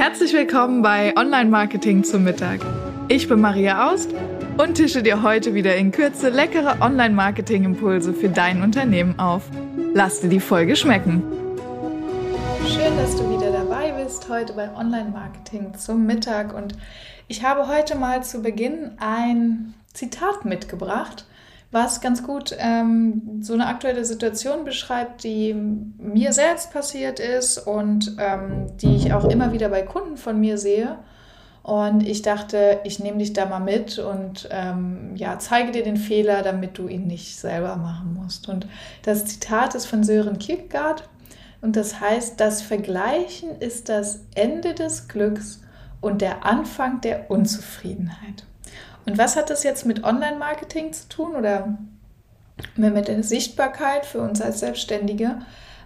Herzlich 0.00 0.32
willkommen 0.32 0.80
bei 0.80 1.14
Online 1.14 1.50
Marketing 1.50 2.04
zum 2.04 2.24
Mittag. 2.24 2.60
Ich 3.08 3.28
bin 3.28 3.38
Maria 3.38 3.90
Aust 3.92 4.08
und 4.56 4.76
tische 4.76 5.02
dir 5.02 5.22
heute 5.22 5.52
wieder 5.52 5.76
in 5.76 5.92
Kürze 5.92 6.30
leckere 6.30 6.80
Online 6.80 7.14
Marketing 7.14 7.64
Impulse 7.64 8.14
für 8.14 8.30
dein 8.30 8.62
Unternehmen 8.62 9.18
auf. 9.18 9.42
Lass 9.92 10.22
dir 10.22 10.30
die 10.30 10.40
Folge 10.40 10.74
schmecken. 10.74 11.22
Schön, 12.66 12.96
dass 12.96 13.14
du 13.14 13.28
wieder 13.28 13.52
dabei 13.52 13.92
bist 14.02 14.26
heute 14.30 14.54
bei 14.54 14.74
Online 14.74 15.10
Marketing 15.10 15.74
zum 15.74 16.06
Mittag 16.06 16.54
und 16.54 16.72
ich 17.28 17.44
habe 17.44 17.68
heute 17.68 17.94
mal 17.94 18.24
zu 18.24 18.40
Beginn 18.40 18.92
ein 19.00 19.74
Zitat 19.92 20.46
mitgebracht 20.46 21.26
was 21.72 22.00
ganz 22.00 22.22
gut 22.22 22.54
ähm, 22.58 23.40
so 23.42 23.52
eine 23.52 23.66
aktuelle 23.66 24.04
Situation 24.04 24.64
beschreibt, 24.64 25.22
die 25.22 25.54
mir 25.54 26.32
selbst 26.32 26.72
passiert 26.72 27.20
ist 27.20 27.58
und 27.58 28.16
ähm, 28.18 28.76
die 28.78 28.96
ich 28.96 29.12
auch 29.12 29.24
immer 29.24 29.52
wieder 29.52 29.68
bei 29.68 29.82
Kunden 29.82 30.16
von 30.16 30.40
mir 30.40 30.58
sehe. 30.58 30.98
Und 31.62 32.06
ich 32.06 32.22
dachte, 32.22 32.80
ich 32.84 32.98
nehme 32.98 33.18
dich 33.18 33.34
da 33.34 33.46
mal 33.46 33.60
mit 33.60 33.98
und 33.98 34.48
ähm, 34.50 35.14
ja, 35.14 35.38
zeige 35.38 35.72
dir 35.72 35.84
den 35.84 35.98
Fehler, 35.98 36.42
damit 36.42 36.78
du 36.78 36.88
ihn 36.88 37.06
nicht 37.06 37.38
selber 37.38 37.76
machen 37.76 38.14
musst. 38.14 38.48
Und 38.48 38.66
das 39.02 39.26
Zitat 39.26 39.74
ist 39.74 39.86
von 39.86 40.02
Sören 40.02 40.38
Kierkegaard 40.38 41.08
und 41.60 41.76
das 41.76 42.00
heißt, 42.00 42.40
das 42.40 42.62
Vergleichen 42.62 43.60
ist 43.60 43.88
das 43.88 44.20
Ende 44.34 44.74
des 44.74 45.08
Glücks 45.08 45.60
und 46.00 46.22
der 46.22 46.44
Anfang 46.44 47.00
der 47.02 47.30
Unzufriedenheit. 47.30 48.46
Und 49.06 49.18
was 49.18 49.36
hat 49.36 49.50
das 49.50 49.62
jetzt 49.62 49.86
mit 49.86 50.04
Online-Marketing 50.04 50.92
zu 50.92 51.08
tun 51.08 51.34
oder 51.36 51.78
mit 52.76 53.08
der 53.08 53.22
Sichtbarkeit 53.22 54.06
für 54.06 54.20
uns 54.20 54.40
als 54.40 54.60
Selbstständige? 54.60 55.38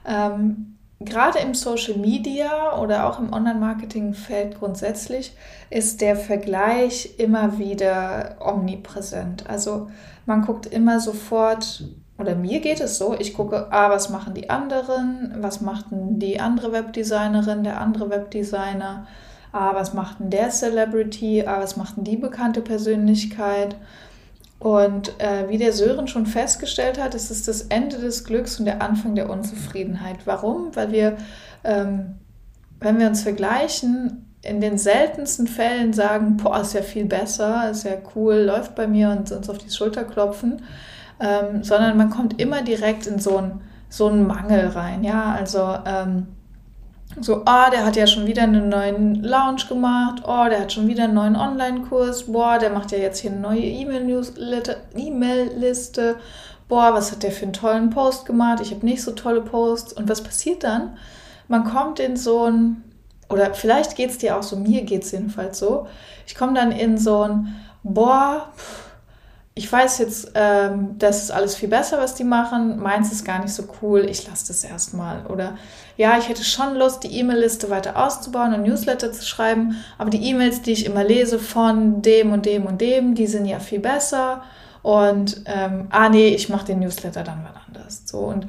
Ähm, 0.07 0.77
gerade 1.01 1.39
im 1.39 1.55
Social 1.55 1.97
Media 1.99 2.79
oder 2.79 3.09
auch 3.09 3.19
im 3.19 3.33
Online-Marketing-Feld 3.33 4.59
grundsätzlich 4.59 5.37
ist 5.71 6.01
der 6.01 6.17
Vergleich 6.17 7.15
immer 7.19 7.59
wieder 7.59 8.37
omnipräsent. 8.41 9.49
Also 9.49 9.91
man 10.27 10.43
guckt 10.43 10.67
immer 10.67 11.01
sofort, 11.01 11.85
oder 12.19 12.35
mir 12.35 12.61
geht 12.61 12.81
es 12.81 12.99
so, 12.99 13.15
ich 13.19 13.35
gucke, 13.35 13.73
ah, 13.73 13.91
was 13.91 14.09
machen 14.09 14.35
die 14.35 14.51
anderen, 14.51 15.35
was 15.39 15.61
macht 15.61 15.87
die 15.91 16.41
andere 16.41 16.73
Webdesignerin, 16.73 17.65
der 17.65 17.81
andere 17.81 18.11
Webdesigner, 18.11 19.07
ah, 19.55 19.75
was 19.75 19.95
macht 19.95 20.21
denn 20.21 20.31
der 20.31 20.51
Celebrity, 20.51 21.45
ah, 21.47 21.61
was 21.61 21.77
macht 21.77 21.97
denn 21.97 22.05
die 22.05 22.17
bekannte 22.17 22.61
Persönlichkeit. 22.61 23.77
Und 24.59 25.21
äh, 25.21 25.49
wie 25.49 25.59
der 25.59 25.73
Sören 25.73 26.09
schon 26.09 26.27
festgestellt 26.27 27.01
hat, 27.01 27.15
ist 27.15 27.31
es 27.31 27.45
das 27.45 27.63
Ende 27.63 27.99
des 27.99 28.25
Glücks 28.25 28.59
und 28.59 28.65
der 28.65 28.83
Anfang 28.83 29.15
der 29.15 29.31
Unzufriedenheit. 29.31 30.19
Warum? 30.25 30.75
Weil 30.75 30.91
wir, 30.91 31.17
ähm, 31.63 32.17
wenn 32.81 32.99
wir 32.99 33.07
uns 33.07 33.23
vergleichen, 33.23 34.25
in 34.43 34.61
den 34.61 34.77
seltensten 34.77 35.47
Fällen 35.47 35.93
sagen, 35.93 36.37
boah, 36.37 36.61
ist 36.61 36.75
ja 36.75 36.83
viel 36.83 37.07
besser, 37.07 37.71
ist 37.71 37.85
ja 37.85 37.93
cool, 38.15 38.37
läuft 38.37 38.75
bei 38.75 38.87
mir 38.87 39.11
und 39.11 39.31
uns 39.31 39.49
auf 39.49 39.59
die 39.59 39.71
Schulter 39.71 40.05
klopfen, 40.05 40.63
ähm, 41.21 41.63
sondern 41.63 41.97
man 41.97 42.11
kommt 42.11 42.41
immer 42.41 42.63
direkt 42.63 43.07
in 43.07 43.19
so 43.19 43.39
einen 43.39 43.61
so 43.89 44.11
Mangel 44.11 44.69
rein. 44.69 45.05
Ja, 45.05 45.33
also 45.33 45.77
ähm, 45.87 46.27
so, 47.21 47.43
ah, 47.45 47.71
der 47.71 47.85
hat 47.85 47.97
ja 47.97 48.07
schon 48.07 48.27
wieder 48.27 48.43
einen 48.43 48.69
neuen 48.69 49.23
Lounge 49.23 49.65
gemacht, 49.69 50.23
oh, 50.27 50.47
der 50.49 50.61
hat 50.61 50.73
schon 50.73 50.89
wieder 50.89 51.05
einen 51.05 51.15
neuen 51.15 51.37
Online-Kurs, 51.37 52.25
boah, 52.25 52.59
der 52.59 52.71
macht 52.71 52.93
ja 52.93 52.99
jetzt 52.99 53.21
hier 53.21 53.31
eine 53.31 53.41
neue 53.41 53.61
E-Mail-Liste, 53.61 56.17
boah, 56.69 56.93
was 56.93 57.13
hat 57.13 57.23
der 57.23 57.31
für 57.31 57.45
einen 57.45 57.53
tollen 57.53 57.91
Post 57.91 58.27
gemacht, 58.27 58.61
ich 58.61 58.73
habe 58.73 58.85
nicht 58.85 59.03
so 59.03 59.13
tolle 59.13 59.43
Posts. 59.43 59.93
Und 59.93 60.09
was 60.09 60.23
passiert 60.23 60.65
dann? 60.65 60.97
Man 61.47 61.65
kommt 61.65 62.01
in 62.01 62.17
so 62.17 62.45
ein, 62.45 62.83
oder 63.29 63.55
vielleicht 63.55 63.97
geht 63.97 64.11
es 64.11 64.19
dir 64.19 64.37
auch 64.37 64.43
so, 64.43 64.57
mir 64.57 64.83
geht 64.83 65.05
es 65.05 65.13
jedenfalls 65.13 65.59
so, 65.59 65.87
ich 66.27 66.35
komme 66.35 66.55
dann 66.55 66.73
in 66.73 66.99
so 66.99 67.23
ein, 67.23 67.55
boah, 67.83 68.49
pff, 68.57 68.94
ich 69.57 69.71
weiß 69.71 69.99
jetzt, 69.99 70.33
ähm, 70.35 70.97
das 70.99 71.23
ist 71.23 71.31
alles 71.31 71.55
viel 71.55 71.69
besser, 71.69 71.99
was 71.99 72.17
die 72.17 72.25
machen. 72.25 72.81
Meins 72.81 73.13
ist 73.13 73.25
gar 73.25 73.41
nicht 73.41 73.55
so 73.55 73.65
cool. 73.81 74.05
Ich 74.11 74.27
lasse 74.27 74.49
das 74.49 74.65
erstmal. 74.65 75.27
Oder 75.27 75.57
ja, 75.97 76.19
ich 76.19 76.29
hätte 76.29 76.43
schon 76.43 76.75
Lust, 76.75 77.05
die 77.05 77.17
E-Mail-Liste 77.21 77.71
weiter 77.71 77.97
auszubauen 78.05 78.53
und 78.53 78.63
Newsletter 78.63 79.13
zu 79.13 79.25
schreiben. 79.25 79.77
Aber 79.97 80.11
die 80.11 80.29
E-Mails, 80.29 80.63
die 80.63 80.73
ich 80.73 80.87
immer 80.87 81.05
lese 81.05 81.39
von 81.39 82.03
dem 82.03 82.33
und 82.33 82.47
dem 82.47 82.67
und 82.67 82.81
dem, 82.81 83.15
die 83.15 83.29
sind 83.29 83.47
ja 83.47 83.61
viel 83.61 83.79
besser. 83.79 84.43
Und 84.83 85.43
ähm, 85.47 85.87
ah 85.91 86.09
nee, 86.09 86.29
ich 86.29 86.49
mache 86.49 86.67
den 86.67 86.81
Newsletter 86.81 87.23
dann 87.23 87.45
wann 87.45 87.63
anders. 87.69 88.03
So 88.07 88.19
und 88.19 88.49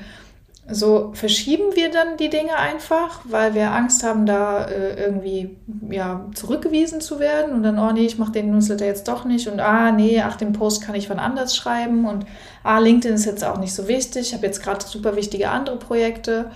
so 0.68 1.12
verschieben 1.14 1.76
wir 1.76 1.92
dann 1.92 2.18
die 2.18 2.30
Dinge 2.30 2.56
einfach, 2.56 3.22
weil 3.26 3.54
wir 3.54 3.72
Angst 3.72 4.04
haben, 4.04 4.26
da 4.26 4.66
äh, 4.66 5.00
irgendwie 5.00 5.58
ja, 5.92 6.26
zurückgewiesen 6.34 7.02
zu 7.02 7.20
werden 7.20 7.54
und 7.54 7.62
dann, 7.62 7.78
oh 7.78 7.92
nee, 7.92 8.06
ich 8.06 8.18
mache 8.18 8.32
den 8.32 8.50
Newsletter 8.50 8.86
jetzt 8.86 9.08
doch 9.08 9.26
nicht 9.26 9.48
und 9.48 9.60
ah 9.60 9.92
nee, 9.92 10.22
ach, 10.22 10.38
den 10.38 10.54
Post 10.54 10.82
kann 10.82 10.96
ich 10.96 11.10
wann 11.10 11.20
anders 11.20 11.56
schreiben 11.56 12.06
und 12.06 12.26
ah, 12.64 12.80
LinkedIn 12.80 13.16
ist 13.16 13.26
jetzt 13.26 13.44
auch 13.44 13.60
nicht 13.60 13.76
so 13.76 13.88
wichtig, 13.88 14.30
ich 14.30 14.34
habe 14.34 14.46
jetzt 14.46 14.64
gerade 14.64 14.84
super 14.84 15.16
wichtige 15.16 15.50
andere 15.50 15.78
Projekte 15.78 16.50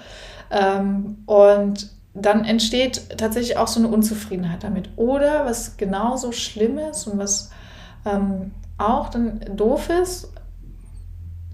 ähm, 0.49 1.19
und 1.27 1.91
dann 2.15 2.45
entsteht 2.45 3.17
tatsächlich 3.17 3.57
auch 3.57 3.67
so 3.67 3.79
eine 3.79 3.89
Unzufriedenheit 3.89 4.63
damit. 4.63 4.89
Oder 4.95 5.45
was 5.45 5.77
genauso 5.77 6.31
schlimm 6.31 6.79
ist 6.79 7.07
und 7.07 7.19
was 7.19 7.51
ähm, 8.05 8.51
auch 8.79 9.09
dann 9.09 9.39
doof 9.55 9.89
ist, 9.89 10.31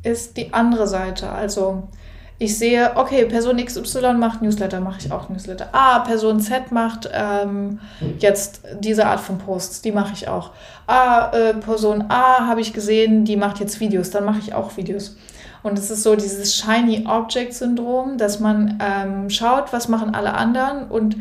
ist 0.03 0.37
die 0.37 0.53
andere 0.53 0.87
Seite. 0.87 1.29
Also 1.29 1.89
ich 2.37 2.57
sehe, 2.57 2.91
okay, 2.95 3.25
Person 3.25 3.63
XY 3.63 4.15
macht 4.15 4.41
Newsletter, 4.41 4.81
mache 4.81 4.99
ich 4.99 5.11
auch 5.11 5.29
Newsletter. 5.29 5.69
Ah, 5.71 5.99
Person 5.99 6.41
Z 6.41 6.71
macht 6.71 7.09
ähm, 7.13 7.79
jetzt 8.19 8.61
diese 8.79 9.05
Art 9.05 9.21
von 9.21 9.37
Posts, 9.37 9.81
die 9.81 9.93
mache 9.93 10.13
ich 10.13 10.27
auch. 10.27 10.51
Ah, 10.85 11.31
äh, 11.31 11.53
Person 11.53 12.05
A 12.09 12.45
habe 12.45 12.59
ich 12.59 12.73
gesehen, 12.73 13.23
die 13.23 13.37
macht 13.37 13.59
jetzt 13.59 13.79
Videos, 13.79 14.09
dann 14.09 14.25
mache 14.25 14.39
ich 14.39 14.53
auch 14.53 14.75
Videos. 14.75 15.15
Und 15.63 15.79
es 15.79 15.89
ist 15.89 16.03
so 16.03 16.15
dieses 16.15 16.55
Shiny 16.55 17.07
Object 17.07 17.53
Syndrom, 17.53 18.17
dass 18.17 18.39
man 18.39 18.79
ähm, 18.81 19.29
schaut, 19.29 19.71
was 19.71 19.87
machen 19.87 20.13
alle 20.13 20.33
anderen 20.33 20.89
und 20.89 21.15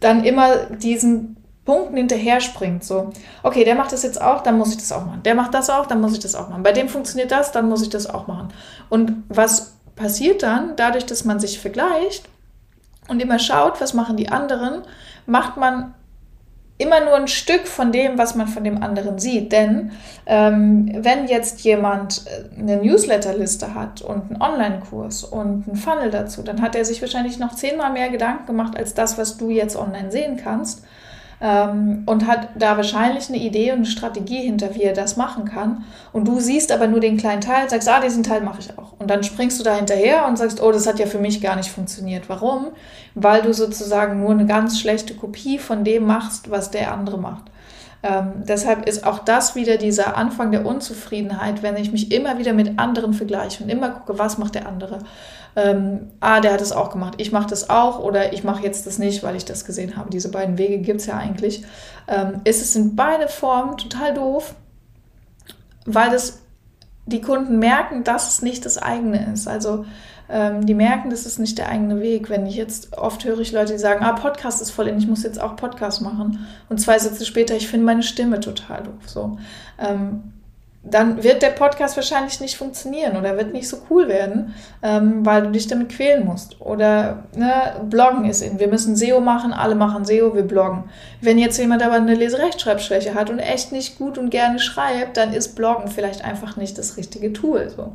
dann 0.00 0.24
immer 0.24 0.56
diesen 0.66 1.36
Punkten 1.64 1.96
hinterher 1.96 2.40
springt. 2.40 2.82
So, 2.82 3.10
okay, 3.42 3.64
der 3.64 3.74
macht 3.74 3.92
das 3.92 4.02
jetzt 4.02 4.20
auch, 4.20 4.42
dann 4.42 4.58
muss 4.58 4.70
ich 4.70 4.78
das 4.78 4.90
auch 4.90 5.04
machen. 5.04 5.22
Der 5.24 5.34
macht 5.34 5.54
das 5.54 5.70
auch, 5.70 5.86
dann 5.86 6.00
muss 6.00 6.14
ich 6.14 6.18
das 6.18 6.34
auch 6.34 6.48
machen. 6.48 6.62
Bei 6.62 6.72
dem 6.72 6.88
funktioniert 6.88 7.30
das, 7.30 7.52
dann 7.52 7.68
muss 7.68 7.82
ich 7.82 7.90
das 7.90 8.08
auch 8.08 8.26
machen. 8.26 8.48
Und 8.88 9.22
was 9.28 9.76
passiert 10.00 10.42
dann, 10.42 10.76
dadurch, 10.76 11.04
dass 11.04 11.24
man 11.24 11.38
sich 11.38 11.60
vergleicht 11.60 12.28
und 13.08 13.20
immer 13.20 13.38
schaut, 13.38 13.80
was 13.80 13.92
machen 13.92 14.16
die 14.16 14.30
anderen, 14.30 14.82
macht 15.26 15.56
man 15.56 15.94
immer 16.78 17.00
nur 17.00 17.14
ein 17.14 17.28
Stück 17.28 17.68
von 17.68 17.92
dem, 17.92 18.16
was 18.16 18.34
man 18.34 18.48
von 18.48 18.64
dem 18.64 18.82
anderen 18.82 19.18
sieht. 19.18 19.52
Denn 19.52 19.92
ähm, 20.24 20.90
wenn 20.96 21.28
jetzt 21.28 21.60
jemand 21.60 22.24
äh, 22.26 22.58
eine 22.58 22.78
Newsletterliste 22.78 23.74
hat 23.74 24.00
und 24.00 24.30
einen 24.30 24.40
Online-Kurs 24.40 25.24
und 25.24 25.68
einen 25.68 25.76
Funnel 25.76 26.10
dazu, 26.10 26.42
dann 26.42 26.62
hat 26.62 26.74
er 26.74 26.86
sich 26.86 27.02
wahrscheinlich 27.02 27.38
noch 27.38 27.54
zehnmal 27.54 27.92
mehr 27.92 28.08
Gedanken 28.08 28.46
gemacht 28.46 28.78
als 28.78 28.94
das, 28.94 29.18
was 29.18 29.36
du 29.36 29.50
jetzt 29.50 29.76
online 29.76 30.10
sehen 30.10 30.38
kannst 30.42 30.82
ähm, 31.40 32.02
und 32.06 32.26
hat 32.26 32.48
da 32.54 32.76
wahrscheinlich 32.76 33.28
eine 33.28 33.38
Idee 33.38 33.72
und 33.72 33.78
eine 33.78 33.86
Strategie 33.86 34.42
hinter, 34.42 34.74
wie 34.74 34.82
er 34.82 34.92
das 34.92 35.16
machen 35.16 35.46
kann. 35.46 35.84
Und 36.12 36.28
du 36.28 36.38
siehst 36.38 36.70
aber 36.70 36.86
nur 36.86 37.00
den 37.00 37.16
kleinen 37.16 37.40
Teil, 37.40 37.68
sagst, 37.70 37.88
ah, 37.88 38.00
diesen 38.00 38.22
Teil 38.22 38.42
mache 38.42 38.60
ich 38.60 38.78
auch. 38.78 38.92
Und 38.98 39.10
dann 39.10 39.22
springst 39.22 39.58
du 39.58 39.64
da 39.64 39.74
hinterher 39.74 40.26
und 40.26 40.36
sagst, 40.36 40.62
oh, 40.62 40.70
das 40.70 40.86
hat 40.86 40.98
ja 40.98 41.06
für 41.06 41.18
mich 41.18 41.40
gar 41.40 41.56
nicht 41.56 41.70
funktioniert. 41.70 42.28
Warum? 42.28 42.68
Weil 43.14 43.42
du 43.42 43.54
sozusagen 43.54 44.20
nur 44.20 44.30
eine 44.30 44.46
ganz 44.46 44.78
schlechte 44.78 45.14
Kopie 45.14 45.58
von 45.58 45.84
dem 45.84 46.06
machst, 46.06 46.50
was 46.50 46.70
der 46.70 46.92
andere 46.92 47.18
macht. 47.18 47.44
Ähm, 48.02 48.44
deshalb 48.48 48.88
ist 48.88 49.04
auch 49.06 49.18
das 49.18 49.54
wieder 49.54 49.76
dieser 49.76 50.16
Anfang 50.16 50.52
der 50.52 50.64
Unzufriedenheit, 50.64 51.62
wenn 51.62 51.76
ich 51.76 51.92
mich 51.92 52.12
immer 52.12 52.38
wieder 52.38 52.54
mit 52.54 52.78
anderen 52.78 53.12
vergleiche 53.12 53.62
und 53.62 53.68
immer 53.68 53.90
gucke, 53.90 54.18
was 54.18 54.38
macht 54.38 54.54
der 54.54 54.66
andere. 54.66 55.00
Ähm, 55.56 56.10
ah, 56.20 56.40
der 56.40 56.52
hat 56.52 56.60
es 56.60 56.72
auch 56.72 56.90
gemacht, 56.90 57.14
ich 57.18 57.32
mache 57.32 57.48
das 57.48 57.70
auch 57.70 57.98
oder 57.98 58.32
ich 58.32 58.44
mache 58.44 58.62
jetzt 58.62 58.86
das 58.86 58.98
nicht, 58.98 59.22
weil 59.22 59.36
ich 59.36 59.44
das 59.44 59.64
gesehen 59.64 59.96
habe. 59.96 60.10
Diese 60.10 60.30
beiden 60.30 60.58
Wege 60.58 60.78
gibt 60.78 61.00
es 61.00 61.06
ja 61.06 61.16
eigentlich. 61.16 61.64
Ähm, 62.08 62.40
ist 62.44 62.62
es 62.62 62.76
in 62.76 62.96
beide 62.96 63.28
Formen 63.28 63.76
total 63.76 64.14
doof, 64.14 64.54
weil 65.86 66.10
das 66.10 66.40
die 67.06 67.20
Kunden 67.20 67.58
merken, 67.58 68.04
dass 68.04 68.28
es 68.28 68.42
nicht 68.42 68.64
das 68.64 68.78
eigene 68.78 69.32
ist. 69.32 69.48
Also 69.48 69.84
ähm, 70.28 70.64
die 70.64 70.74
merken, 70.74 71.10
das 71.10 71.26
ist 71.26 71.38
nicht 71.38 71.58
der 71.58 71.68
eigene 71.68 72.00
Weg. 72.00 72.30
Wenn 72.30 72.46
ich 72.46 72.54
jetzt 72.54 72.96
oft 72.96 73.24
höre 73.24 73.40
ich 73.40 73.52
Leute, 73.52 73.72
die 73.72 73.78
sagen, 73.78 74.04
ah, 74.04 74.12
Podcast 74.12 74.62
ist 74.62 74.70
voll 74.70 74.86
in, 74.86 74.98
ich 74.98 75.08
muss 75.08 75.24
jetzt 75.24 75.40
auch 75.40 75.56
Podcast 75.56 76.02
machen. 76.02 76.46
Und 76.68 76.80
zwei 76.80 76.98
Sätze 76.98 77.24
später, 77.26 77.56
ich 77.56 77.68
finde 77.68 77.86
meine 77.86 78.04
Stimme 78.04 78.38
total 78.38 78.84
doof. 78.84 79.08
So. 79.08 79.38
Ähm, 79.78 80.32
dann 80.82 81.22
wird 81.22 81.42
der 81.42 81.50
Podcast 81.50 81.96
wahrscheinlich 81.96 82.40
nicht 82.40 82.56
funktionieren 82.56 83.16
oder 83.18 83.36
wird 83.36 83.52
nicht 83.52 83.68
so 83.68 83.78
cool 83.90 84.08
werden, 84.08 84.54
ähm, 84.82 85.26
weil 85.26 85.42
du 85.42 85.50
dich 85.50 85.66
damit 85.66 85.90
quälen 85.90 86.24
musst. 86.24 86.58
Oder 86.60 87.24
ne, 87.36 87.74
Bloggen 87.84 88.24
ist 88.24 88.40
in. 88.40 88.58
Wir 88.58 88.68
müssen 88.68 88.96
SEO 88.96 89.20
machen, 89.20 89.52
alle 89.52 89.74
machen 89.74 90.06
SEO, 90.06 90.34
wir 90.34 90.42
bloggen. 90.42 90.84
Wenn 91.20 91.36
jetzt 91.36 91.58
jemand 91.58 91.82
aber 91.82 91.96
eine 91.96 92.14
Leserechtschreibschwäche 92.14 93.14
hat 93.14 93.28
und 93.28 93.40
echt 93.40 93.72
nicht 93.72 93.98
gut 93.98 94.16
und 94.16 94.30
gerne 94.30 94.58
schreibt, 94.58 95.18
dann 95.18 95.34
ist 95.34 95.54
Bloggen 95.54 95.88
vielleicht 95.88 96.24
einfach 96.24 96.56
nicht 96.56 96.78
das 96.78 96.96
richtige 96.96 97.34
Tool. 97.34 97.68
So. 97.68 97.92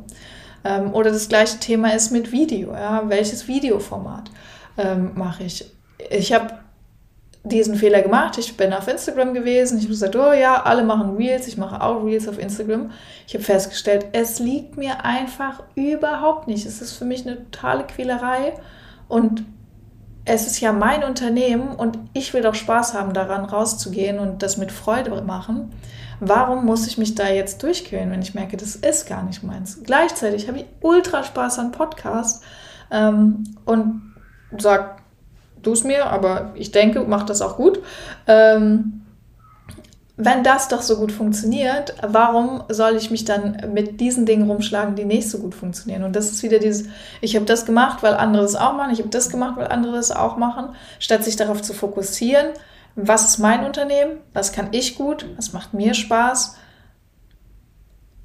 Ähm, 0.64 0.94
oder 0.94 1.10
das 1.10 1.28
gleiche 1.28 1.58
Thema 1.58 1.92
ist 1.92 2.12
mit 2.12 2.30
Video. 2.30 2.72
Ja? 2.72 3.02
Welches 3.08 3.48
Videoformat 3.48 4.30
ähm, 4.78 5.10
mache 5.16 5.42
ich? 5.42 5.72
Ich 6.10 6.32
habe 6.32 6.54
diesen 7.48 7.76
Fehler 7.76 8.02
gemacht. 8.02 8.38
Ich 8.38 8.56
bin 8.56 8.72
auf 8.72 8.88
Instagram 8.88 9.34
gewesen. 9.34 9.78
Ich 9.78 9.84
habe 9.84 9.92
gesagt, 9.92 10.16
oh 10.16 10.32
ja, 10.32 10.62
alle 10.62 10.82
machen 10.82 11.16
Reels. 11.16 11.46
Ich 11.46 11.56
mache 11.56 11.80
auch 11.80 12.04
Reels 12.04 12.28
auf 12.28 12.38
Instagram. 12.38 12.90
Ich 13.26 13.34
habe 13.34 13.44
festgestellt, 13.44 14.06
es 14.12 14.38
liegt 14.38 14.76
mir 14.76 15.04
einfach 15.04 15.62
überhaupt 15.74 16.48
nicht. 16.48 16.66
Es 16.66 16.80
ist 16.80 16.92
für 16.92 17.04
mich 17.04 17.26
eine 17.26 17.50
totale 17.50 17.84
Quälerei. 17.84 18.54
Und 19.08 19.44
es 20.24 20.46
ist 20.46 20.60
ja 20.60 20.72
mein 20.72 21.04
Unternehmen 21.04 21.68
und 21.68 21.98
ich 22.12 22.34
will 22.34 22.42
doch 22.42 22.56
Spaß 22.56 22.94
haben 22.94 23.12
daran, 23.12 23.44
rauszugehen 23.44 24.18
und 24.18 24.42
das 24.42 24.56
mit 24.56 24.72
Freude 24.72 25.22
machen. 25.22 25.72
Warum 26.18 26.64
muss 26.64 26.86
ich 26.86 26.98
mich 26.98 27.14
da 27.14 27.28
jetzt 27.28 27.62
durchquälen, 27.62 28.10
wenn 28.10 28.22
ich 28.22 28.34
merke, 28.34 28.56
das 28.56 28.74
ist 28.74 29.06
gar 29.06 29.22
nicht 29.22 29.44
meins? 29.44 29.82
Gleichzeitig 29.84 30.48
habe 30.48 30.58
ich 30.58 30.66
ultra 30.80 31.22
Spaß 31.22 31.60
an 31.60 31.70
Podcast 31.70 32.42
ähm, 32.90 33.44
und 33.64 34.14
sag, 34.58 35.02
du 35.62 35.72
es 35.72 35.84
mir, 35.84 36.06
aber 36.06 36.52
ich 36.54 36.70
denke, 36.70 37.04
mach 37.06 37.24
das 37.24 37.42
auch 37.42 37.56
gut. 37.56 37.80
Ähm, 38.26 39.02
wenn 40.18 40.42
das 40.42 40.68
doch 40.68 40.80
so 40.80 40.96
gut 40.96 41.12
funktioniert, 41.12 41.94
warum 42.02 42.62
soll 42.70 42.96
ich 42.96 43.10
mich 43.10 43.26
dann 43.26 43.70
mit 43.74 44.00
diesen 44.00 44.24
Dingen 44.24 44.50
rumschlagen, 44.50 44.94
die 44.94 45.04
nicht 45.04 45.28
so 45.28 45.38
gut 45.38 45.54
funktionieren? 45.54 46.04
Und 46.04 46.16
das 46.16 46.30
ist 46.30 46.42
wieder 46.42 46.58
dieses, 46.58 46.88
ich 47.20 47.36
habe 47.36 47.44
das 47.44 47.66
gemacht, 47.66 48.02
weil 48.02 48.14
andere 48.14 48.42
das 48.42 48.56
auch 48.56 48.72
machen, 48.72 48.92
ich 48.92 49.00
habe 49.00 49.10
das 49.10 49.28
gemacht, 49.28 49.56
weil 49.58 49.68
andere 49.68 49.92
das 49.92 50.12
auch 50.12 50.38
machen, 50.38 50.70
statt 50.98 51.22
sich 51.22 51.36
darauf 51.36 51.60
zu 51.60 51.74
fokussieren, 51.74 52.46
was 52.94 53.26
ist 53.26 53.38
mein 53.38 53.66
Unternehmen, 53.66 54.12
was 54.32 54.52
kann 54.52 54.68
ich 54.72 54.96
gut, 54.96 55.26
was 55.36 55.52
macht 55.52 55.74
mir 55.74 55.92
Spaß, 55.92 56.56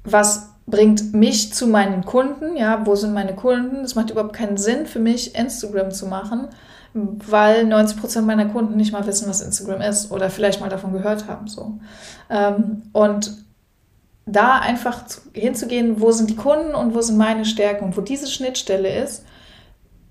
was 0.04 0.48
bringt 0.66 1.12
mich 1.12 1.52
zu 1.52 1.66
meinen 1.66 2.06
Kunden, 2.06 2.56
ja, 2.56 2.86
wo 2.86 2.94
sind 2.94 3.12
meine 3.12 3.34
Kunden? 3.34 3.84
Es 3.84 3.94
macht 3.94 4.10
überhaupt 4.10 4.32
keinen 4.32 4.56
Sinn 4.56 4.86
für 4.86 4.98
mich, 4.98 5.34
Instagram 5.34 5.90
zu 5.90 6.06
machen, 6.06 6.48
weil 6.94 7.64
90 7.64 7.98
Prozent 7.98 8.26
meiner 8.26 8.46
Kunden 8.46 8.76
nicht 8.76 8.92
mal 8.92 9.06
wissen, 9.06 9.28
was 9.28 9.40
Instagram 9.40 9.80
ist 9.80 10.10
oder 10.10 10.30
vielleicht 10.30 10.60
mal 10.60 10.68
davon 10.68 10.92
gehört 10.92 11.26
haben. 11.26 11.48
So. 11.48 11.78
Ähm, 12.28 12.82
und 12.92 13.32
da 14.26 14.58
einfach 14.58 15.02
hinzugehen, 15.32 16.00
wo 16.00 16.12
sind 16.12 16.30
die 16.30 16.36
Kunden 16.36 16.74
und 16.74 16.94
wo 16.94 17.00
sind 17.00 17.16
meine 17.16 17.44
Stärken 17.44 17.84
und 17.84 17.96
wo 17.96 18.00
diese 18.00 18.28
Schnittstelle 18.28 19.02
ist, 19.02 19.24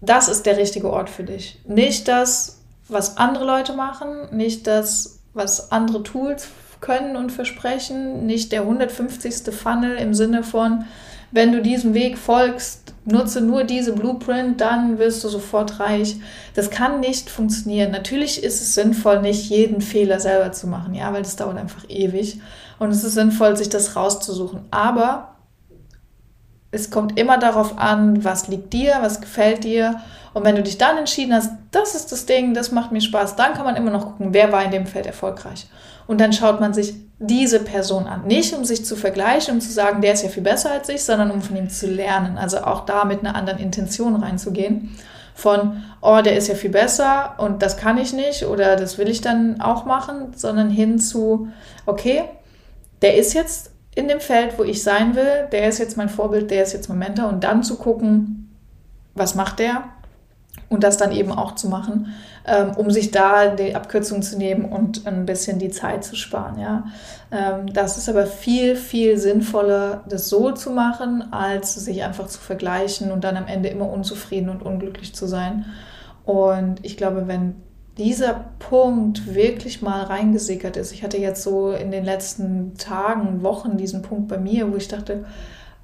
das 0.02 0.28
ist 0.28 0.46
der 0.46 0.58
richtige 0.58 0.92
Ort 0.92 1.10
für 1.10 1.24
dich. 1.24 1.60
Nicht 1.66 2.08
das, 2.08 2.60
was 2.88 3.18
andere 3.18 3.46
Leute 3.46 3.74
machen, 3.74 4.36
nicht 4.36 4.68
das, 4.68 5.20
was 5.34 5.72
andere 5.72 6.04
Tools 6.04 6.48
können 6.82 7.16
und 7.16 7.32
versprechen, 7.32 8.26
nicht 8.26 8.52
der 8.52 8.62
150. 8.62 9.54
Funnel 9.54 9.96
im 9.98 10.14
Sinne 10.14 10.44
von, 10.44 10.86
wenn 11.32 11.52
du 11.52 11.62
diesem 11.62 11.94
Weg 11.94 12.18
folgst, 12.18 12.91
nutze 13.06 13.42
nur 13.42 13.64
diese 13.64 13.94
Blueprint, 13.94 14.62
dann 14.62 15.00
wirst 15.00 15.24
du 15.24 15.30
sofort 15.30 15.80
reich. 15.80 16.18
Das 16.54 16.70
kann 16.70 17.00
nicht 17.00 17.30
funktionieren. 17.30 17.92
Natürlich 17.92 18.44
ist 18.44 18.62
es 18.62 18.76
sinnvoll, 18.76 19.22
nicht 19.22 19.50
jeden 19.50 19.82
Fehler 19.82 20.20
selber 20.20 20.52
zu 20.52 20.68
machen, 20.68 20.94
ja, 20.94 21.12
weil 21.14 21.24
das 21.24 21.36
dauert 21.36 21.58
einfach 21.58 21.84
ewig. 21.90 22.40
Und 22.80 22.92
es 22.92 23.04
ist 23.04 23.14
sinnvoll, 23.14 23.58
sich 23.58 23.70
das 23.70 23.96
rauszusuchen. 23.96 24.62
Aber 24.72 25.36
es 26.72 26.90
kommt 26.90 27.20
immer 27.20 27.38
darauf 27.38 27.78
an, 27.78 28.24
was 28.24 28.48
liegt 28.48 28.74
dir, 28.74 28.98
was 29.02 29.22
gefällt 29.22 29.64
dir. 29.64 30.02
Und 30.34 30.46
wenn 30.46 30.56
du 30.56 30.64
dich 30.64 30.78
dann 30.78 30.98
entschieden 30.98 31.34
hast, 31.34 31.52
das 31.72 31.96
ist 31.96 32.12
das 32.12 32.26
Ding, 32.26 32.54
das 32.54 32.72
macht 32.72 32.92
mir 32.92 33.02
Spaß, 33.02 33.36
dann 33.36 33.54
kann 33.54 33.66
man 33.66 33.76
immer 33.76 33.92
noch 33.92 34.06
gucken, 34.06 34.34
wer 34.34 34.52
war 34.52 34.64
in 34.64 34.72
dem 34.72 34.86
Feld 34.86 35.06
erfolgreich. 35.06 35.68
Und 36.08 36.22
dann 36.22 36.34
schaut 36.34 36.62
man 36.62 36.74
sich 36.74 36.96
diese 37.24 37.60
Person 37.60 38.08
an. 38.08 38.26
Nicht 38.26 38.54
um 38.56 38.66
sich 38.66 38.84
zu 38.84 38.96
vergleichen, 38.96 39.54
um 39.54 39.62
zu 39.62 39.72
sagen, 39.72 40.02
der 40.02 40.14
ist 40.14 40.24
ja 40.24 40.30
viel 40.30 40.42
besser 40.42 40.72
als 40.72 40.90
ich, 40.90 41.04
sondern 41.04 41.30
um 41.30 41.44
von 41.44 41.56
ihm 41.56 41.70
zu 41.70 41.86
lernen. 41.86 42.40
Also 42.40 42.58
auch 42.64 42.86
da 42.86 43.06
mit 43.06 43.20
einer 43.20 43.36
anderen 43.36 43.60
Intention 43.60 44.16
reinzugehen. 44.16 44.98
Von, 45.36 45.84
oh, 46.02 46.20
der 46.24 46.36
ist 46.36 46.48
ja 46.48 46.56
viel 46.56 46.72
besser 46.72 47.36
und 47.38 47.62
das 47.62 47.78
kann 47.78 47.98
ich 47.98 48.12
nicht 48.12 48.46
oder 48.46 48.76
das 48.76 48.98
will 48.98 49.08
ich 49.08 49.22
dann 49.22 49.62
auch 49.62 49.86
machen, 49.86 50.34
sondern 50.36 50.70
hin 50.70 51.00
zu, 51.00 51.48
okay, 51.86 52.24
der 53.02 53.16
ist 53.16 53.34
jetzt 53.34 53.72
in 53.96 54.08
dem 54.08 54.20
Feld, 54.20 54.58
wo 54.58 54.64
ich 54.64 54.84
sein 54.84 55.16
will, 55.16 55.48
der 55.52 55.68
ist 55.70 55.78
jetzt 55.78 55.98
mein 55.98 56.10
Vorbild, 56.10 56.50
der 56.50 56.64
ist 56.64 56.74
jetzt 56.74 56.90
mein 56.90 57.00
Mentor 57.00 57.30
und 57.30 57.44
dann 57.44 57.64
zu 57.64 57.78
gucken, 57.78 58.52
was 59.14 59.36
macht 59.36 59.60
der 59.60 59.84
und 60.70 60.84
das 60.84 60.98
dann 60.98 61.12
eben 61.12 61.32
auch 61.32 61.56
zu 61.56 61.70
machen, 61.70 62.14
ähm, 62.46 62.72
um 62.76 62.92
sich 62.92 63.12
da 63.12 63.48
die 63.48 63.76
Abkürzung 63.76 64.22
zu 64.22 64.38
nehmen 64.38 64.66
und 64.66 65.06
ein 65.06 65.26
bisschen 65.26 65.60
die 65.60 65.70
Zeit 65.70 66.04
zu 66.04 66.16
sparen. 66.16 66.60
Ja, 66.60 66.86
ähm, 67.32 67.72
das 67.74 67.98
ist 67.98 68.10
aber 68.10 68.26
viel 68.26 68.76
viel 68.76 69.18
sinnvoller, 69.18 70.04
das 70.08 70.30
so 70.30 70.52
zu 70.52 70.72
machen, 70.72 71.32
als 71.32 71.76
sich 71.76 72.04
einfach 72.04 72.28
zu 72.28 72.40
vergleichen 72.40 73.12
und 73.12 73.24
dann 73.24 73.38
am 73.38 73.48
Ende 73.48 73.70
immer 73.70 73.90
unzufrieden 73.90 74.50
und 74.50 74.64
unglücklich 74.64 75.14
zu 75.14 75.28
sein. 75.28 75.66
Und 76.26 76.84
ich 76.86 76.98
glaube, 76.98 77.28
wenn 77.28 77.56
dieser 77.98 78.46
Punkt 78.60 79.34
wirklich 79.34 79.82
mal 79.82 80.04
reingesickert 80.04 80.78
ist, 80.78 80.92
ich 80.92 81.04
hatte 81.04 81.18
jetzt 81.18 81.44
so 81.44 81.72
in 81.72 81.92
den 81.92 82.06
letzten 82.06 82.76
Tagen, 82.78 83.44
Wochen 83.44 83.78
diesen 83.78 84.02
Punkt 84.02 84.28
bei 84.28 84.38
mir, 84.38 84.72
wo 84.72 84.78
ich 84.78 84.88
dachte, 84.88 85.26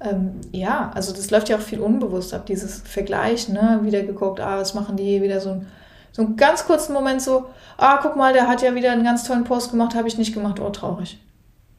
ähm, 0.00 0.40
ja, 0.52 0.90
also 0.94 1.12
das 1.12 1.30
läuft 1.30 1.48
ja 1.48 1.56
auch 1.56 1.62
viel 1.62 1.80
unbewusst 1.80 2.32
ab, 2.32 2.46
dieses 2.46 2.80
Vergleichen, 2.80 3.54
ne? 3.54 3.80
wieder 3.82 4.02
geguckt, 4.02 4.40
ah, 4.40 4.58
was 4.58 4.74
machen 4.74 4.96
die, 4.96 5.22
wieder 5.22 5.40
so 5.40 5.50
ein, 5.50 5.66
so 6.12 6.22
einen 6.22 6.36
ganz 6.36 6.66
kurzen 6.66 6.92
Moment 6.92 7.22
so, 7.22 7.46
ah, 7.76 7.98
guck 8.02 8.16
mal, 8.16 8.32
der 8.32 8.48
hat 8.48 8.62
ja 8.62 8.74
wieder 8.74 8.92
einen 8.92 9.04
ganz 9.04 9.24
tollen 9.24 9.44
Post 9.44 9.70
gemacht, 9.70 9.94
habe 9.94 10.08
ich 10.08 10.18
nicht 10.18 10.34
gemacht, 10.34 10.60
oh, 10.60 10.70
traurig. 10.70 11.18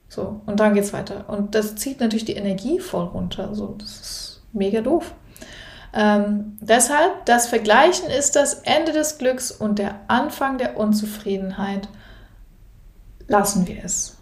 So, 0.08 0.42
und 0.46 0.60
dann 0.60 0.74
geht's 0.74 0.94
weiter. 0.94 1.26
Und 1.28 1.56
das 1.56 1.76
zieht 1.76 2.00
natürlich 2.00 2.26
die 2.26 2.36
Energie 2.36 2.80
voll 2.80 3.06
runter, 3.06 3.54
so, 3.54 3.76
das 3.78 3.90
ist 3.90 4.42
mega 4.54 4.82
doof. 4.82 5.14
Ähm, 5.94 6.58
deshalb, 6.62 7.26
das 7.26 7.48
Vergleichen 7.48 8.10
ist 8.10 8.36
das 8.36 8.56
Ende 8.64 8.92
des 8.92 9.18
Glücks 9.18 9.52
und 9.52 9.80
der 9.80 9.96
Anfang 10.08 10.58
der 10.58 10.78
Unzufriedenheit. 10.78 11.90
Lassen 13.28 13.68
wir 13.68 13.84
es. 13.84 14.18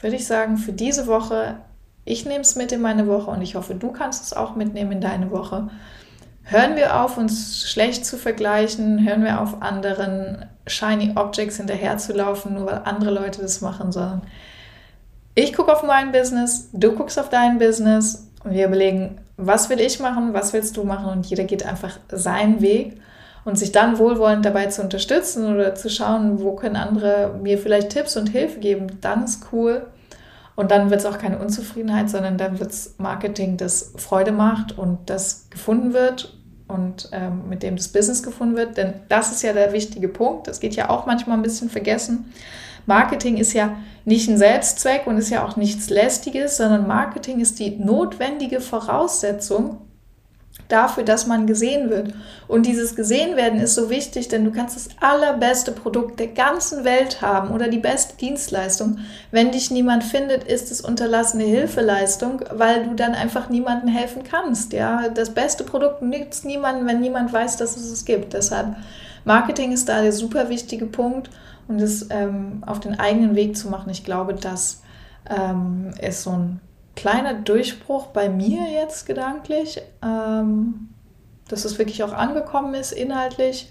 Würde 0.00 0.16
ich 0.16 0.26
sagen, 0.26 0.56
für 0.56 0.72
diese 0.72 1.06
Woche 1.06 1.58
ich 2.04 2.24
nehme 2.24 2.40
es 2.40 2.56
mit 2.56 2.72
in 2.72 2.80
meine 2.80 3.06
Woche 3.06 3.30
und 3.30 3.42
ich 3.42 3.54
hoffe, 3.54 3.74
du 3.74 3.92
kannst 3.92 4.24
es 4.24 4.32
auch 4.32 4.56
mitnehmen 4.56 4.92
in 4.92 5.00
deine 5.00 5.30
Woche. 5.30 5.68
Hören 6.44 6.76
wir 6.76 7.00
auf, 7.00 7.16
uns 7.18 7.68
schlecht 7.70 8.04
zu 8.04 8.16
vergleichen, 8.16 9.06
hören 9.06 9.24
wir 9.24 9.40
auf, 9.40 9.62
anderen 9.62 10.44
shiny 10.66 11.12
Objects 11.16 11.56
hinterherzulaufen, 11.56 12.54
nur 12.54 12.66
weil 12.66 12.82
andere 12.84 13.10
Leute 13.10 13.42
das 13.42 13.60
machen, 13.60 13.92
sondern 13.92 14.22
ich 15.34 15.54
gucke 15.54 15.72
auf 15.72 15.82
mein 15.82 16.12
Business, 16.12 16.68
du 16.72 16.92
guckst 16.92 17.18
auf 17.18 17.30
dein 17.30 17.58
Business. 17.58 18.28
Und 18.44 18.52
wir 18.52 18.66
überlegen, 18.66 19.18
was 19.36 19.70
will 19.70 19.80
ich 19.80 20.00
machen, 20.00 20.34
was 20.34 20.52
willst 20.52 20.76
du 20.76 20.84
machen? 20.84 21.10
Und 21.10 21.26
jeder 21.26 21.44
geht 21.44 21.64
einfach 21.64 21.98
seinen 22.10 22.60
Weg. 22.60 23.00
Und 23.44 23.58
sich 23.58 23.72
dann 23.72 23.98
wohlwollend 23.98 24.44
dabei 24.44 24.66
zu 24.66 24.82
unterstützen 24.82 25.52
oder 25.52 25.74
zu 25.74 25.90
schauen, 25.90 26.40
wo 26.42 26.54
können 26.54 26.76
andere 26.76 27.36
mir 27.42 27.58
vielleicht 27.58 27.90
Tipps 27.90 28.16
und 28.16 28.28
Hilfe 28.28 28.60
geben, 28.60 28.98
dann 29.00 29.24
ist 29.24 29.46
cool. 29.52 29.86
Und 30.54 30.70
dann 30.70 30.90
wird 30.90 31.00
es 31.00 31.06
auch 31.06 31.18
keine 31.18 31.38
Unzufriedenheit, 31.38 32.10
sondern 32.10 32.36
dann 32.36 32.60
wird 32.60 32.70
es 32.70 32.94
Marketing, 32.98 33.56
das 33.56 33.94
Freude 33.96 34.32
macht 34.32 34.76
und 34.76 34.98
das 35.08 35.48
gefunden 35.50 35.92
wird 35.94 36.38
und 36.68 37.08
ähm, 37.12 37.48
mit 37.48 37.62
dem 37.62 37.76
das 37.76 37.88
Business 37.88 38.22
gefunden 38.22 38.56
wird. 38.56 38.76
Denn 38.76 38.94
das 39.08 39.32
ist 39.32 39.42
ja 39.42 39.52
der 39.52 39.72
wichtige 39.72 40.08
Punkt. 40.08 40.46
Das 40.46 40.60
geht 40.60 40.74
ja 40.74 40.90
auch 40.90 41.06
manchmal 41.06 41.38
ein 41.38 41.42
bisschen 41.42 41.70
vergessen. 41.70 42.32
Marketing 42.86 43.36
ist 43.36 43.52
ja 43.52 43.76
nicht 44.04 44.28
ein 44.28 44.36
Selbstzweck 44.36 45.06
und 45.06 45.16
ist 45.16 45.30
ja 45.30 45.46
auch 45.46 45.56
nichts 45.56 45.88
Lästiges, 45.88 46.56
sondern 46.56 46.86
Marketing 46.86 47.40
ist 47.40 47.58
die 47.58 47.78
notwendige 47.78 48.60
Voraussetzung 48.60 49.78
dafür, 50.72 51.04
dass 51.04 51.26
man 51.26 51.46
gesehen 51.46 51.90
wird. 51.90 52.14
Und 52.48 52.66
dieses 52.66 52.96
Gesehenwerden 52.96 53.60
ist 53.60 53.74
so 53.74 53.90
wichtig, 53.90 54.28
denn 54.28 54.44
du 54.44 54.50
kannst 54.50 54.74
das 54.76 54.88
allerbeste 55.00 55.72
Produkt 55.72 56.18
der 56.18 56.28
ganzen 56.28 56.84
Welt 56.84 57.20
haben 57.20 57.50
oder 57.50 57.68
die 57.68 57.78
beste 57.78 58.16
Dienstleistung. 58.16 58.98
Wenn 59.30 59.52
dich 59.52 59.70
niemand 59.70 60.02
findet, 60.02 60.44
ist 60.44 60.70
es 60.70 60.80
unterlassene 60.80 61.44
Hilfeleistung, 61.44 62.42
weil 62.50 62.84
du 62.84 62.94
dann 62.94 63.14
einfach 63.14 63.48
niemandem 63.48 63.88
helfen 63.88 64.22
kannst. 64.22 64.72
Ja, 64.72 65.08
das 65.08 65.30
beste 65.30 65.64
Produkt 65.64 66.02
nützt 66.02 66.44
niemandem, 66.44 66.86
wenn 66.86 67.00
niemand 67.00 67.32
weiß, 67.32 67.58
dass 67.58 67.76
es 67.76 67.90
es 67.90 68.04
gibt. 68.04 68.32
Deshalb 68.32 68.76
Marketing 69.24 69.72
ist 69.72 69.88
da 69.88 70.02
der 70.02 70.12
super 70.12 70.48
wichtige 70.48 70.86
Punkt 70.86 71.30
und 71.68 71.80
es 71.80 72.06
ähm, 72.10 72.62
auf 72.66 72.80
den 72.80 72.98
eigenen 72.98 73.34
Weg 73.34 73.56
zu 73.56 73.68
machen. 73.68 73.90
Ich 73.90 74.04
glaube, 74.04 74.34
das 74.34 74.82
ähm, 75.30 75.90
ist 76.00 76.22
so 76.22 76.30
ein 76.30 76.60
kleiner 76.96 77.34
Durchbruch 77.34 78.08
bei 78.08 78.28
mir 78.28 78.68
jetzt 78.70 79.06
gedanklich, 79.06 79.80
ähm, 80.02 80.90
dass 81.48 81.64
es 81.64 81.78
wirklich 81.78 82.02
auch 82.04 82.12
angekommen 82.12 82.74
ist 82.74 82.92
inhaltlich. 82.92 83.70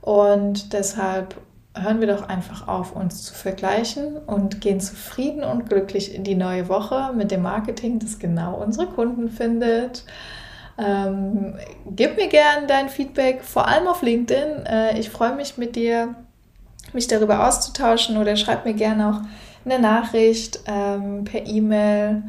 Und 0.00 0.72
deshalb 0.72 1.36
hören 1.74 2.00
wir 2.00 2.08
doch 2.08 2.28
einfach 2.28 2.68
auf, 2.68 2.94
uns 2.94 3.22
zu 3.22 3.34
vergleichen 3.34 4.18
und 4.26 4.60
gehen 4.60 4.80
zufrieden 4.80 5.42
und 5.42 5.68
glücklich 5.68 6.14
in 6.14 6.24
die 6.24 6.34
neue 6.34 6.68
Woche 6.68 7.12
mit 7.14 7.30
dem 7.30 7.42
Marketing, 7.42 7.98
das 7.98 8.18
genau 8.18 8.54
unsere 8.54 8.86
Kunden 8.88 9.30
findet. 9.30 10.04
Ähm, 10.78 11.54
gib 11.86 12.16
mir 12.16 12.28
gerne 12.28 12.66
dein 12.66 12.88
Feedback, 12.88 13.42
vor 13.42 13.68
allem 13.68 13.86
auf 13.86 14.02
LinkedIn. 14.02 14.66
Äh, 14.66 14.98
ich 14.98 15.10
freue 15.10 15.34
mich 15.34 15.56
mit 15.56 15.76
dir, 15.76 16.14
mich 16.92 17.06
darüber 17.06 17.46
auszutauschen 17.48 18.16
oder 18.16 18.36
schreib 18.36 18.64
mir 18.64 18.74
gerne 18.74 19.08
auch 19.08 19.20
eine 19.64 19.78
Nachricht 19.78 20.60
ähm, 20.66 21.24
per 21.24 21.46
E-Mail 21.46 22.24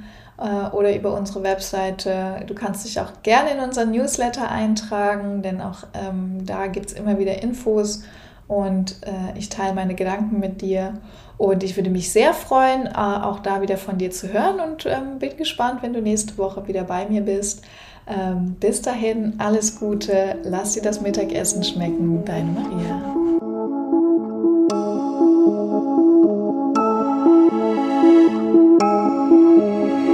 oder 0.72 0.96
über 0.96 1.14
unsere 1.14 1.44
Webseite. 1.44 2.44
Du 2.48 2.54
kannst 2.54 2.86
dich 2.86 3.00
auch 3.00 3.24
gerne 3.24 3.52
in 3.52 3.60
unseren 3.60 3.92
Newsletter 3.92 4.50
eintragen, 4.50 5.42
denn 5.42 5.62
auch 5.62 5.86
ähm, 5.94 6.46
da 6.46 6.68
gibt 6.68 6.88
es 6.88 6.94
immer 6.94 7.18
wieder 7.18 7.42
Infos 7.42 8.04
und 8.48 8.98
äh, 9.04 9.38
ich 9.38 9.50
teile 9.50 9.74
meine 9.74 9.96
Gedanken 9.96 10.40
mit 10.40 10.62
dir. 10.62 10.96
Und 11.38 11.64
ich 11.64 11.76
würde 11.76 11.90
mich 11.90 12.12
sehr 12.12 12.34
freuen, 12.34 12.86
äh, 12.86 12.92
auch 12.96 13.40
da 13.40 13.62
wieder 13.62 13.78
von 13.78 13.98
dir 13.98 14.12
zu 14.12 14.32
hören 14.32 14.60
und 14.60 14.86
ähm, 14.86 15.20
bin 15.20 15.36
gespannt, 15.38 15.82
wenn 15.82 15.94
du 15.94 16.02
nächste 16.02 16.38
Woche 16.38 16.68
wieder 16.68 16.84
bei 16.84 17.08
mir 17.08 17.22
bist. 17.22 17.64
Ähm, 18.08 18.56
bis 18.60 18.82
dahin, 18.82 19.36
alles 19.40 19.80
Gute, 19.80 20.36
lass 20.44 20.74
dir 20.74 20.82
das 20.82 21.02
Mittagessen 21.02 21.64
schmecken, 21.64 22.24
deine 22.26 22.52
Maria. 22.52 23.13